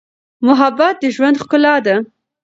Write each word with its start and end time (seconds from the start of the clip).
محبت 0.47 0.95
د 1.01 1.03
ژوند 1.15 1.35
ښکلا 1.41 1.75
ده. 1.85 1.95